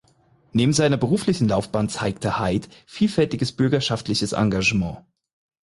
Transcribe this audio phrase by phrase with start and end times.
[0.51, 4.97] Neben seiner beruflichen Laufbahn zeigte Heyd vielfältiges bürgerschaftliches Engagement.